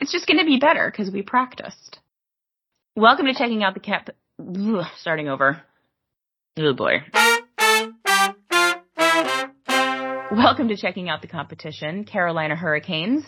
[0.00, 1.98] It's just going to be better because we practiced.
[2.96, 4.08] Welcome to checking out the cap.
[4.40, 5.60] Ugh, starting over.
[6.58, 7.02] Oh boy.
[10.32, 13.24] Welcome to checking out the competition, Carolina Hurricanes.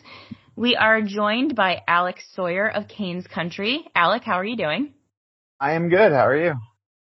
[0.56, 3.84] We are joined by Alec Sawyer of Canes Country.
[3.94, 4.94] Alec, how are you doing?
[5.60, 6.12] I am good.
[6.12, 6.54] How are you?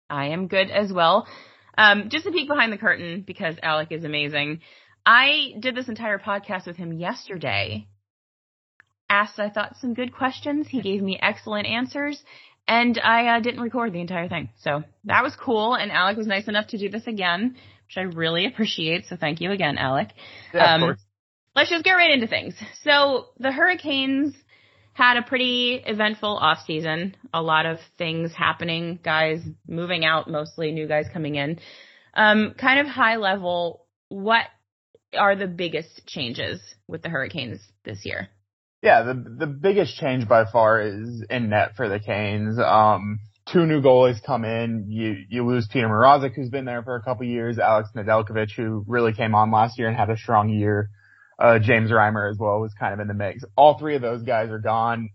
[0.09, 1.29] I am good as well.
[1.77, 4.61] Um, just a peek behind the curtain because Alec is amazing.
[5.05, 7.87] I did this entire podcast with him yesterday
[9.11, 10.69] asked, I thought, some good questions.
[10.69, 12.23] He gave me excellent answers,
[12.67, 14.49] and I uh, didn't record the entire thing.
[14.63, 18.03] So that was cool, and Alec was nice enough to do this again, which I
[18.03, 19.07] really appreciate.
[19.07, 20.09] So thank you again, Alec.
[20.55, 21.01] Yeah, um, of course.
[21.55, 22.55] Let's just get right into things.
[22.85, 24.35] So the Hurricanes
[24.93, 27.17] had a pretty eventful off season.
[27.35, 31.59] A lot of things happening, guys moving out, mostly new guys coming in.
[32.15, 34.45] Um, kind of high level, what
[35.17, 38.29] are the biggest changes with the Hurricanes this year?
[38.83, 42.59] Yeah, the the biggest change by far is in net for the Canes.
[42.59, 43.21] Um,
[43.53, 44.87] two new goalies come in.
[44.89, 47.59] You you lose Petr Mrazek, who's been there for a couple years.
[47.59, 50.89] Alex Nedeljkovic, who really came on last year and had a strong year.
[51.39, 53.45] Uh, James Reimer as well was kind of in the mix.
[53.57, 55.11] All three of those guys are gone.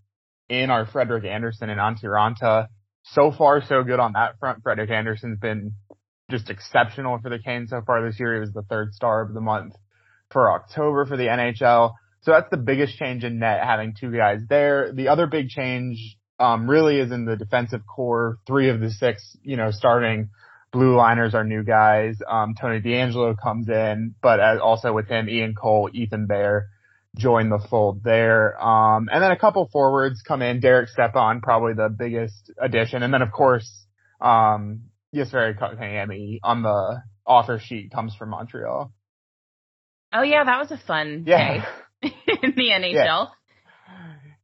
[0.47, 2.67] In our Frederik Andersen and Antti Raanta.
[3.03, 4.61] So far, so good on that front.
[4.61, 5.73] Frederik Andersen's been
[6.29, 8.35] just exceptional for the Canes so far this year.
[8.35, 9.73] He was the third star of the month
[10.31, 11.93] for October for the NHL.
[12.25, 14.91] So that's the biggest change in net, having two guys there.
[14.91, 18.39] The other big change, um, really is in the defensive core.
[18.47, 20.29] Three of the six, you know, starting
[20.73, 22.17] blue liners are new guys.
[22.27, 26.69] Um, Tony DeAngelo comes in, but also with him, Ian Cole, Ethan Bear
[27.15, 28.61] join the fold there.
[28.61, 30.59] Um, and then a couple forwards come in.
[30.59, 33.03] Derek Stepan, probably the biggest addition.
[33.03, 33.71] And then of course,
[34.19, 38.91] um, Jesperi Kotkaniemi on the offer sheet comes from Montreal.
[40.11, 41.57] Oh yeah, that was a fun yeah.
[41.59, 41.63] day.
[42.01, 42.93] in the NHL.
[42.93, 43.25] Yeah.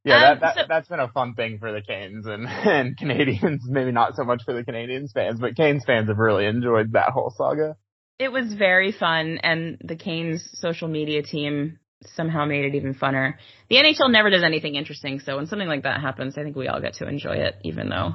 [0.04, 2.98] Yeah, um, that, that so, that's been a fun thing for the Canes and, and
[2.98, 6.94] Canadiens, maybe not so much for the Canadiens fans, but Canes fans have really enjoyed
[6.94, 7.76] that whole saga.
[8.18, 11.80] It was very fun and the Canes social media team
[12.16, 13.36] somehow made it even funner.
[13.70, 16.68] The NHL never does anything interesting, so when something like that happens, I think we
[16.68, 18.14] all get to enjoy it, even though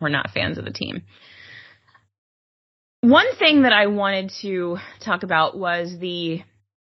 [0.00, 1.02] we're not fans of the team.
[3.00, 6.42] One thing that I wanted to talk about was the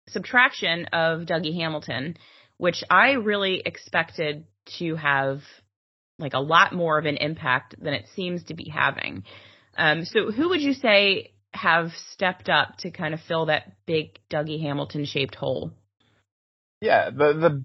[0.09, 2.17] subtraction of Dougie Hamilton,
[2.57, 4.45] which I really expected
[4.79, 5.43] to have
[6.19, 9.25] like a lot more of an impact than it seems to be having.
[9.77, 14.19] Um, so who would you say have stepped up to kind of fill that big
[14.31, 15.73] Dougie Hamilton shaped hole?
[16.81, 17.65] Yeah, the the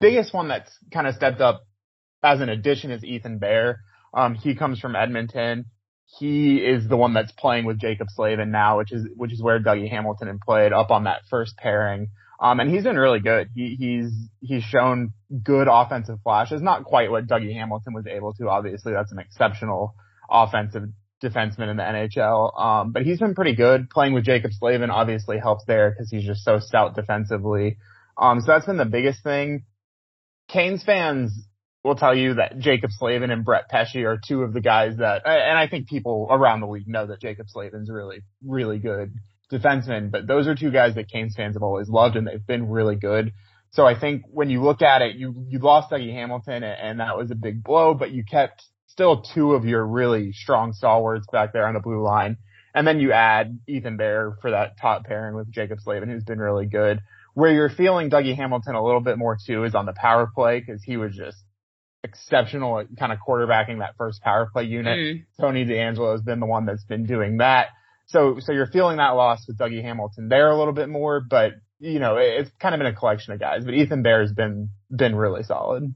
[0.00, 1.62] biggest one that's kind of stepped up
[2.22, 3.80] as an addition is Ethan Bear.
[4.14, 5.66] Um, he comes from Edmonton
[6.06, 9.60] he is the one that's playing with Jaccob Slavin now, which is which is where
[9.60, 12.08] Dougie Hamilton played up on that first pairing.
[12.40, 13.50] Um, and he's been really good.
[13.54, 15.12] He, he's he's shown
[15.42, 16.60] good offensive flashes.
[16.60, 18.48] Not quite what Dougie Hamilton was able to.
[18.48, 19.94] Obviously, that's an exceptional
[20.28, 20.84] offensive
[21.22, 22.60] defenseman in the NHL.
[22.60, 23.88] Um, but he's been pretty good.
[23.90, 27.78] Playing with Jaccob Slavin obviously helps there because he's just so stout defensively.
[28.18, 29.64] Um, so that's been the biggest thing.
[30.48, 31.32] Canes fans
[31.84, 35.22] will tell you that Jaccob Slavin and Brett Pesce are two of the guys that,
[35.26, 39.14] and I think people around the league know that Jaccob Slavin's really, really good
[39.50, 42.68] defenseman, but those are two guys that Canes fans have always loved and they've been
[42.68, 43.32] really good.
[43.72, 47.16] So I think when you look at it, you, you lost Dougie Hamilton and that
[47.16, 51.52] was a big blow, but you kept still two of your really strong stalwarts back
[51.52, 52.36] there on the blue line.
[52.74, 56.38] And then you add Ethan Bear for that top pairing with Jaccob Slavin, who's been
[56.38, 57.00] really good.
[57.34, 60.60] Where you're feeling Dougie Hamilton a little bit more too is on the power play
[60.60, 61.42] because he was just
[62.04, 64.98] exceptional at kind of quarterbacking that first power play unit.
[64.98, 65.24] Mm.
[65.40, 67.68] Tony DeAngelo has been the one that's been doing that.
[68.06, 71.52] So, so you're feeling that loss with Dougie Hamilton there a little bit more, but
[71.78, 74.70] you know, it's kind of been a collection of guys, but Ethan Bear has been,
[74.94, 75.94] been really solid.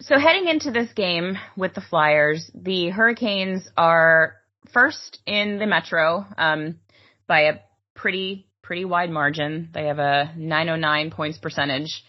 [0.00, 4.34] So heading into this game with the Flyers, the Hurricanes are
[4.72, 6.78] first in the Metro, um,
[7.26, 7.54] by a
[7.94, 9.70] pretty, pretty wide margin.
[9.72, 12.04] They have a 909 points percentage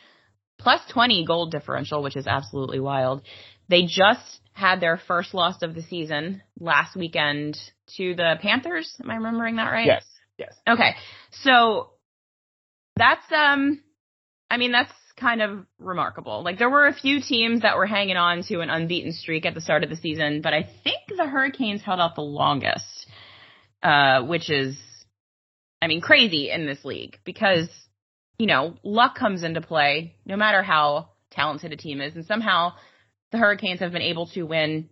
[0.58, 3.22] plus 20 goal differential, which is absolutely wild.
[3.70, 7.58] They just had their first loss of the season last weekend
[7.98, 8.92] to the Panthers.
[9.04, 9.86] Am I remembering that right?
[9.86, 10.06] Yes.
[10.38, 10.56] Yes.
[10.68, 10.92] Okay.
[11.44, 11.92] So
[12.96, 13.82] that's um
[14.50, 16.44] I mean that's kind of remarkable.
[16.44, 19.54] Like there were a few teams that were hanging on to an unbeaten streak at
[19.54, 23.08] the start of the season, but I think the Hurricanes held out the longest.
[23.84, 24.78] Uh which is
[25.82, 27.70] I mean crazy in this league because
[28.38, 32.16] you know, luck comes into play no matter how talented a team is.
[32.16, 32.74] And somehow
[33.32, 34.90] the Hurricanes have been able to win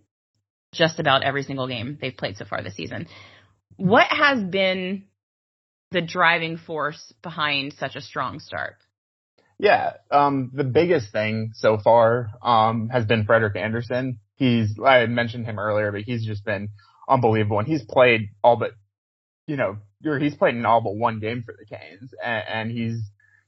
[0.74, 3.08] just about every single game they've played so far this season.
[3.78, 5.06] What has been
[5.92, 8.76] the driving force behind such a strong start?
[9.58, 14.20] Yeah, um, the biggest thing so far um, has been Frederik Andersen.
[14.36, 16.70] He's I mentioned him earlier, but he's just been
[17.08, 18.72] unbelievable, and he's played all but
[19.48, 19.78] you know
[20.20, 23.00] he's played in all but one game for the Canes, and, and he's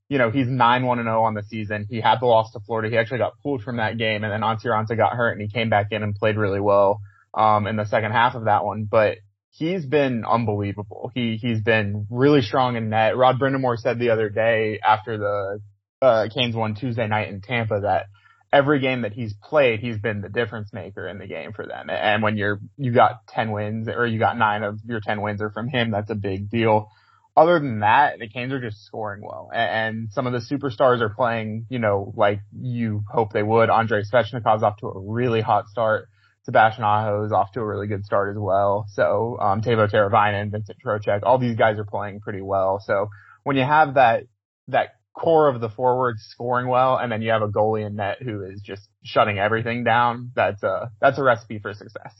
[0.10, 1.86] you know he's nine one and zero oh on the season.
[1.90, 2.90] He had the loss to Florida.
[2.90, 5.48] He actually got pulled from that game, and then Antti Raanta got hurt, and he
[5.48, 7.02] came back in and played really well
[7.34, 8.88] um, in the second half of that one.
[8.90, 9.18] But
[9.52, 11.12] he's been unbelievable.
[11.14, 13.18] He he's been really strong in net.
[13.18, 15.60] Rod Brind'Amour said the other day after the
[16.02, 18.08] uh, Canes won Tuesday night in Tampa that
[18.52, 21.90] every game that he's played, he's been the difference maker in the game for them.
[21.90, 25.42] And when you're, you got 10 wins or you got nine of your 10 wins
[25.42, 26.90] are from him, that's a big deal.
[27.38, 29.52] Other than that, the Canes are just scoring well.
[29.54, 33.70] And some of the superstars are playing, you know, like you hope they would.
[33.70, 36.10] Andrei Svechnikov's off to a really hot start.
[36.46, 38.88] Sebastian Aho is off to a really good start as well.
[38.90, 42.82] So, um, Teuvo Teravainen, Vincent Trocheck, all these guys are playing pretty well.
[42.84, 43.10] So
[43.44, 44.24] when you have that,
[44.70, 48.18] that core of the forwards scoring well, and then you have a goalie in net
[48.22, 50.32] who is just shutting everything down.
[50.36, 52.14] That's a that's a recipe for success.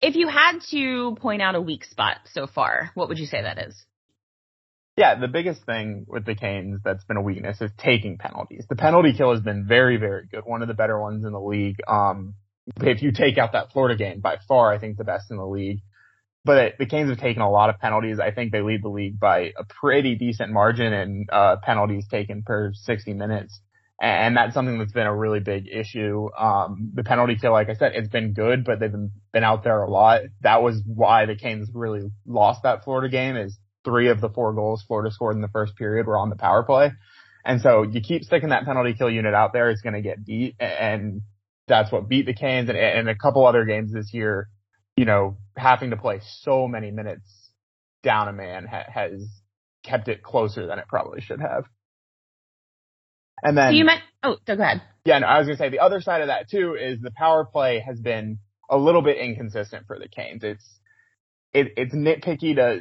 [0.00, 3.42] If you had to point out a weak spot so far, what would you say
[3.42, 3.74] that is?
[4.96, 8.64] Yeah, the biggest thing with the Canes that's been a weakness is taking penalties.
[8.68, 10.42] The penalty kill has been very, very good.
[10.44, 11.76] One of the better ones in the league.
[11.86, 12.34] Um,
[12.80, 15.46] if you take out that Florida game, by far, I think the best in the
[15.46, 15.80] league
[16.48, 18.18] but the Canes have taken a lot of penalties.
[18.18, 22.42] I think they lead the league by a pretty decent margin in uh, penalties taken
[22.42, 23.60] per 60 minutes.
[24.00, 26.28] And that's something that's been a really big issue.
[26.38, 29.64] Um, the penalty kill, like I said, it's been good, but they've been, been out
[29.64, 30.22] there a lot.
[30.42, 34.52] That was why the Canes really lost that Florida game is three of the four
[34.52, 36.92] goals Florida scored in the first period were on the power play.
[37.44, 40.24] And so you keep sticking that penalty kill unit out there, it's going to get
[40.24, 40.54] beat.
[40.60, 41.22] And
[41.66, 44.48] that's what beat the Canes and, and a couple other games this year
[44.98, 47.52] you know, having to play so many minutes
[48.02, 49.24] down a man ha- has
[49.84, 51.66] kept it closer than it probably should have.
[53.42, 54.82] And then so you meant oh, go ahead.
[55.04, 57.44] Yeah, no, I was gonna say the other side of that too is the power
[57.44, 58.38] play has been
[58.70, 60.42] a little bit inconsistent for the Canes.
[60.44, 60.64] It's
[61.52, 62.80] it, it's nitpicky to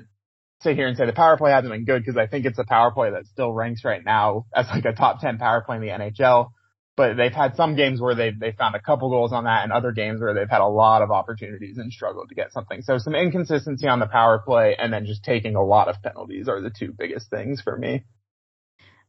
[0.62, 2.65] sit here and say the power play hasn't been good because I think it's a
[2.65, 5.81] power play that still ranks right now as like a top ten power play in
[5.81, 6.50] the NHL
[6.98, 9.71] but they've had some games where they've they found a couple goals on that, and
[9.71, 12.81] other games where they've had a lot of opportunities and struggled to get something.
[12.81, 16.50] So some inconsistency on the power play, and then just taking a lot of penalties
[16.50, 18.04] are the two biggest things for me.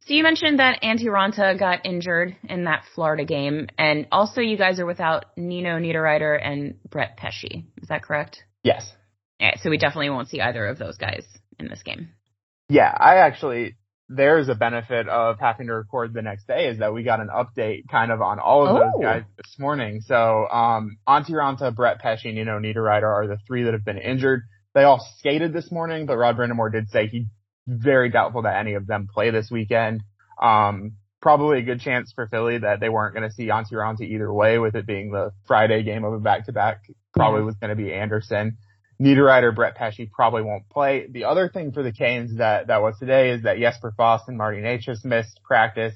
[0.09, 4.57] So you mentioned that Antti Raanta got injured in that Florida game, and also you
[4.57, 7.67] guys are without Nino Niederreiter and Brett Pesce.
[7.83, 8.43] Is that correct?
[8.63, 8.91] Yes.
[9.39, 11.27] Yeah, so we definitely won't see either of those guys
[11.59, 12.09] in this game.
[12.71, 13.77] Yeah, I actually
[14.09, 17.29] there's a benefit of having to record the next day is that we got an
[17.29, 18.79] update kind of on all of oh.
[18.79, 20.01] those guys this morning.
[20.01, 23.99] So, um, Antti Raanta, Brett Pesce, and Nino Niederreiter are the three that have been
[23.99, 24.41] injured.
[24.73, 27.27] They all skated this morning, but Rod Brind'Amour did say he
[27.69, 30.03] very doubtful that any of them play this weekend.
[30.41, 34.03] Um, probably a good chance for Philly that they weren't going to see Antti Raanta
[34.03, 36.83] either way with it being the Friday game of a back to back.
[37.15, 38.57] Probably was going to be Andersen.
[39.01, 41.07] Niederreiter, Brett Pesce probably won't play.
[41.09, 44.37] The other thing for the Canes that, that was today is that Jesper Fast and
[44.37, 45.95] Marty Necas missed practice.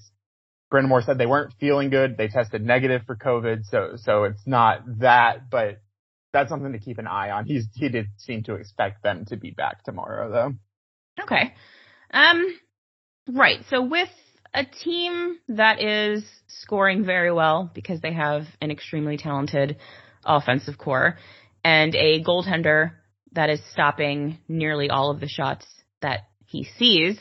[0.72, 2.16] Brind'Amour said they weren't feeling good.
[2.16, 3.64] They tested negative for COVID.
[3.64, 5.82] So, so it's not that, but
[6.32, 7.44] that's something to keep an eye on.
[7.44, 10.54] He's, he did seem to expect them to be back tomorrow though.
[11.24, 11.54] Okay.
[12.12, 12.46] Um,
[13.28, 13.60] right.
[13.70, 14.08] So with
[14.54, 19.76] a team that is scoring very well because they have an extremely talented
[20.24, 21.18] offensive core,
[21.64, 22.92] and a goaltender
[23.32, 25.66] that is stopping nearly all of the shots
[26.00, 27.18] that he sees.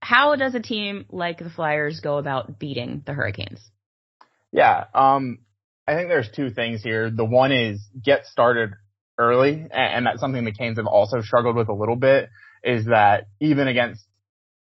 [0.00, 3.60] How does a team like the Flyers go about beating the Hurricanes?
[4.52, 5.38] Yeah, um,
[5.86, 7.10] I think there's two things here.
[7.10, 8.70] The one is get started
[9.18, 12.28] early, and that's something the Canes have also struggled with a little bit.
[12.64, 14.04] Is that even against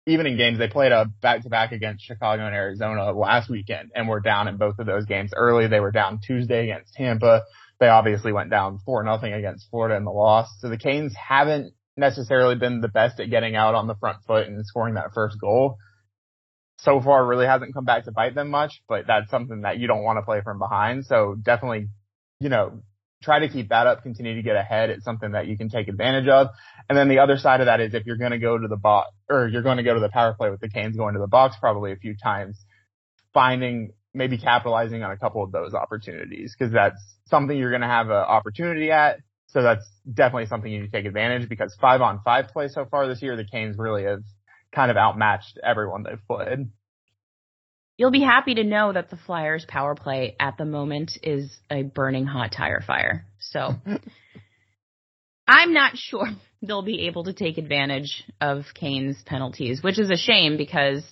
[0.08, 3.92] even in games they played a back to back against Chicago and Arizona last weekend,
[3.94, 5.68] and were down in both of those games early.
[5.68, 7.44] They were down Tuesday against Tampa
[7.80, 10.50] they obviously went down four nothing against Florida in the loss.
[10.60, 14.48] So the Canes haven't necessarily been the best at getting out on the front foot
[14.48, 15.78] and scoring that first goal.
[16.80, 19.88] So far really hasn't come back to bite them much, but that's something that you
[19.88, 21.06] don't want to play from behind.
[21.06, 21.90] So definitely,
[22.40, 22.82] you know,
[23.22, 24.90] try to keep that up, continue to get ahead.
[24.90, 26.48] It's something that you can take advantage of.
[26.88, 28.78] And then the other side of that is if you're going to go to the
[28.78, 31.20] box or you're going to go to the power play with the Canes going to
[31.20, 32.58] the box probably a few times,
[33.34, 37.88] finding maybe capitalizing on a couple of those opportunities because that's something you're going to
[37.88, 39.20] have an opportunity at.
[39.48, 42.86] So that's definitely something you need to take advantage because five on five play so
[42.86, 44.24] far this year, the Canes really have
[44.74, 46.70] kind of outmatched everyone they've played.
[48.00, 51.84] You'll be happy to know that the Flyers power play at the moment is a
[51.84, 53.26] burning hot tire fire.
[53.40, 53.74] So
[55.48, 56.28] I'm not sure
[56.62, 61.04] they'll be able to take advantage of Canes' penalties, which is a shame because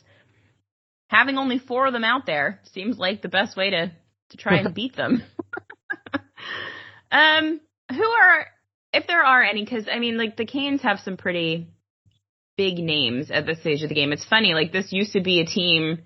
[1.09, 3.91] having only four of them out there seems like the best way to
[4.29, 5.21] to try and beat them.
[7.11, 7.59] um,
[7.91, 8.45] who are
[8.93, 9.65] if there are any?
[9.65, 11.67] Because I mean, like the Canes have some pretty
[12.55, 14.13] big names at this stage of the game.
[14.13, 15.99] It's funny, like this used to be a team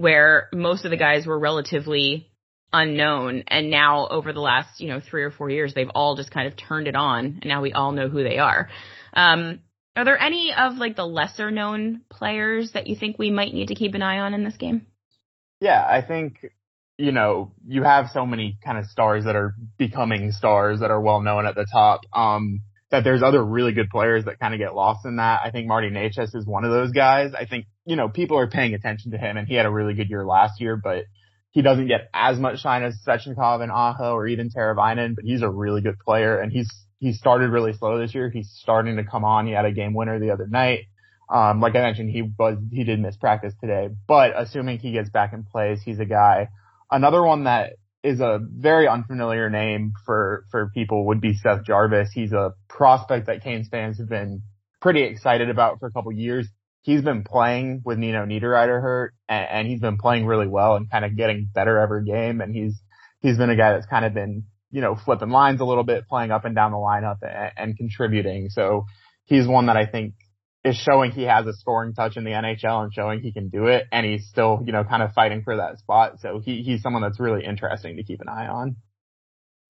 [0.00, 2.26] where most of the guys were relatively
[2.72, 6.30] unknown and now over the last, you know, three or four years, they've all just
[6.30, 8.70] kind of turned it on and now we all know who they are.
[9.12, 9.60] Um,
[9.96, 13.68] are there any of like the lesser known players that you think we might need
[13.68, 14.86] to keep an eye on in this game?
[15.60, 16.46] Yeah, I think,
[16.96, 21.00] you know, you have so many kind of stars that are becoming stars that are
[21.00, 22.02] well known at the top.
[22.14, 25.40] Um, that there's other really good players that kind of get lost in that.
[25.44, 27.32] I think Marty Necas is one of those guys.
[27.38, 29.94] I think, you know, people are paying attention to him and he had a really
[29.94, 31.04] good year last year, but
[31.52, 35.42] he doesn't get as much shine as Svechnikov and Aho or even Teravainen, but he's
[35.42, 36.68] a really good player and he's,
[36.98, 38.28] he started really slow this year.
[38.28, 39.46] He's starting to come on.
[39.46, 40.86] He had a game winner the other night.
[41.32, 45.10] Um, like I mentioned, he was, he did miss practice today, but assuming he gets
[45.10, 46.48] back in place, he's a guy.
[46.90, 52.10] Another one that is a very unfamiliar name for, for people would be Seth Jarvis.
[52.12, 54.42] He's a prospect that Canes fans have been
[54.80, 56.48] pretty excited about for a couple years.
[56.82, 60.90] He's been playing with Nino Niederreiter hurt and, and he's been playing really well and
[60.90, 62.40] kind of getting better every game.
[62.40, 62.80] And he's,
[63.20, 66.08] he's been a guy that's kind of been, you know, flipping lines a little bit,
[66.08, 68.48] playing up and down the lineup and, and contributing.
[68.48, 68.86] So
[69.24, 70.14] he's one that I think
[70.64, 73.66] is showing he has a scoring touch in the NHL and showing he can do
[73.66, 73.86] it.
[73.90, 76.20] And he's still, you know, kind of fighting for that spot.
[76.20, 78.76] So he, he's someone that's really interesting to keep an eye on.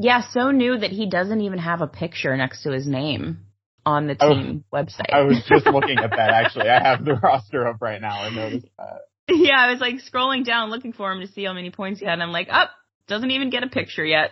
[0.01, 3.41] Yeah, so new that he doesn't even have a picture next to his name
[3.87, 5.13] on the team I was, website.
[5.13, 6.69] I was just looking at that actually.
[6.69, 8.23] I have the roster up right now.
[8.23, 9.01] I noticed that.
[9.29, 12.07] Yeah, I was like scrolling down looking for him to see how many points he
[12.07, 14.31] had and I'm like, up, oh, doesn't even get a picture yet.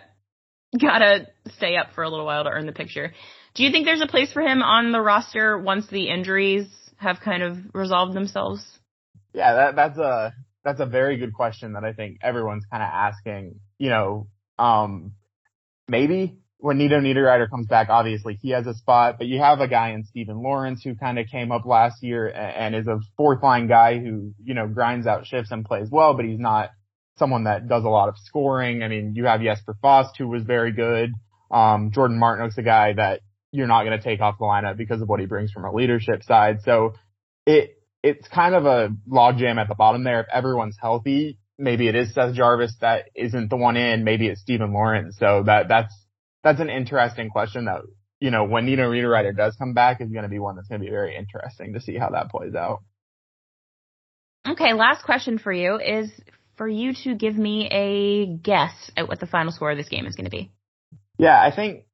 [0.79, 3.13] Gotta stay up for a little while to earn the picture.
[3.55, 7.19] Do you think there's a place for him on the roster once the injuries have
[7.19, 8.63] kind of resolved themselves?
[9.33, 12.89] Yeah, that, that's a that's a very good question that I think everyone's kind of
[12.91, 13.59] asking.
[13.77, 14.27] You know,
[14.57, 15.13] um,
[15.87, 19.67] maybe when Nino Niederreiter comes back, obviously he has a spot, but you have a
[19.67, 22.99] guy in Steven Lorentz who kind of came up last year and, and is a
[23.15, 26.71] fourth line guy who, you know, grinds out shifts and plays well, but he's not
[27.17, 28.83] someone that does a lot of scoring.
[28.83, 31.13] I mean, you have Jesper Fast who was very good.
[31.49, 35.01] Um, Jordan Martinook's a guy that you're not going to take off the lineup because
[35.01, 36.59] of what he brings from a leadership side.
[36.63, 36.93] So
[37.45, 40.21] it, it's kind of a logjam at the bottom there.
[40.21, 44.03] If everyone's healthy, maybe it is Seth Jarvis that isn't the one in.
[44.03, 45.17] Maybe it's Steven Lorentz.
[45.17, 45.93] So that, that's,
[46.43, 47.81] that's an interesting question that,
[48.19, 50.81] you know, when Nino Niederreiter does come back is going to be one that's going
[50.81, 52.79] to be very interesting to see how that plays out.
[54.47, 54.73] Okay.
[54.73, 56.11] Last question for you is
[56.55, 60.05] for you to give me a guess at what the final score of this game
[60.05, 60.51] is going to be.
[61.17, 61.85] Yeah, I think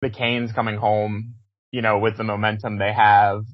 [0.00, 1.34] the Canes coming home,
[1.70, 3.44] you know, with the momentum they have,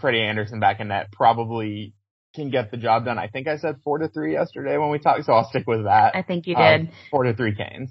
[0.00, 1.94] Freddie Andersen back in net probably
[2.34, 3.18] can get the job done.
[3.18, 5.84] I think I said four to three yesterday when we talked, so I'll stick with
[5.84, 6.14] that.
[6.14, 6.80] I think you did.
[6.80, 7.90] Um, four to three Canes.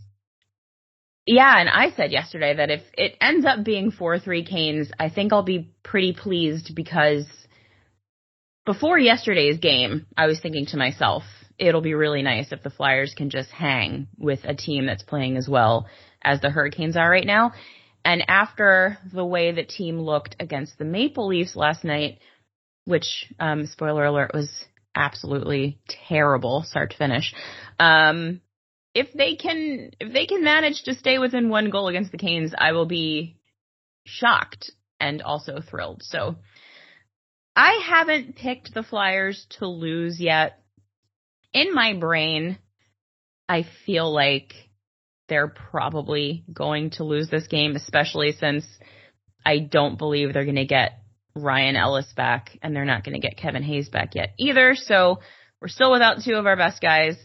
[1.26, 5.34] Yeah, and I said yesterday that if it ends up being 4-3 Canes, I think
[5.34, 7.26] I'll be pretty pleased because
[8.66, 11.24] before yesterday's game, I was thinking to myself,
[11.60, 15.36] it'll be really nice if the Flyers can just hang with a team that's playing
[15.36, 15.88] as well
[16.22, 17.52] as the Hurricanes are right now.
[18.08, 22.20] And after the way the team looked against the Maple Leafs last night,
[22.86, 24.50] which, um, spoiler alert, was
[24.96, 27.34] absolutely terrible start to finish.
[27.78, 28.40] Um,
[28.94, 32.54] if they can, if they can manage to stay within one goal against the Canes,
[32.58, 33.36] I will be
[34.06, 34.72] shocked
[35.02, 36.02] and also thrilled.
[36.02, 36.38] So
[37.58, 40.64] I haven't picked the Flyers to lose yet.
[41.52, 42.58] In my brain,
[43.50, 44.54] I feel like
[45.28, 48.66] they're probably going to lose this game, especially since
[49.46, 51.02] I don't believe they're going to get
[51.36, 54.76] Ryan Ellis back and they're not going to get Kevin Hayes back yet either.
[54.76, 55.20] So
[55.62, 57.16] we're still without two of our best guys.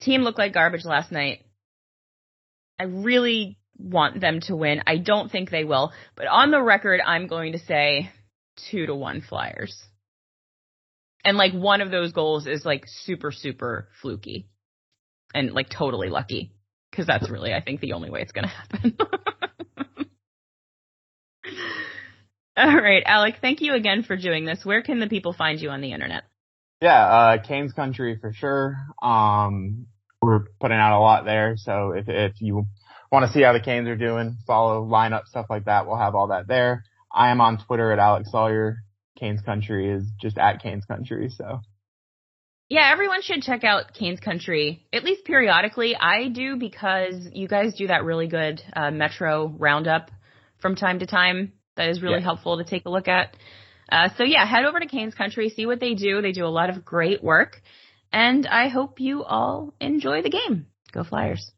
[0.00, 1.40] Team looked like garbage last night.
[2.78, 4.82] I really want them to win.
[4.86, 8.10] I don't think they will, but on the record, I'm going to say
[8.70, 9.76] two to one Flyers.
[11.24, 14.48] And like one of those goals is like super, super fluky
[15.34, 16.52] and like totally lucky
[16.90, 18.96] because that's really, I think, the only way it's going to happen.
[22.56, 24.64] All right, Alec, thank you again for doing this.
[24.64, 26.24] Where can the people find you on the internet?
[26.80, 28.76] Yeah, uh, Canes Country for sure.
[29.00, 29.86] Um,
[30.20, 31.54] we're putting out a lot there.
[31.56, 32.66] So if, if you
[33.12, 36.14] want to see how the Canes are doing, follow lineup, stuff like that, we'll have
[36.14, 36.84] all that there.
[37.12, 38.78] I am on Twitter at Alec Sawyer.
[39.18, 41.30] Canes Country is just at Canes Country.
[41.30, 41.60] So
[42.68, 45.96] yeah, everyone should check out Canes Country, at least periodically.
[45.96, 50.10] I do because you guys do that really good uh, Metro roundup
[50.58, 51.52] from time to time.
[51.76, 52.24] That is really yeah.
[52.24, 53.36] helpful to take a look at.
[53.90, 56.20] Uh, so yeah, head over to Canes Country, see what they do.
[56.20, 57.62] They do a lot of great work,
[58.12, 60.66] and I hope you all enjoy the game.
[60.92, 61.50] Go Flyers!